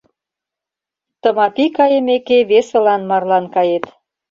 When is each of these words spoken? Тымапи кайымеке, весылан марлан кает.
Тымапи 1.21 1.65
кайымеке, 1.77 2.37
весылан 2.49 3.01
марлан 3.09 3.45
кает. 3.55 3.85